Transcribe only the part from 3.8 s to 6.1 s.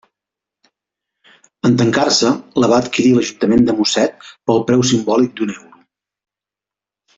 Mosset pel preu simbòlic d'un euro.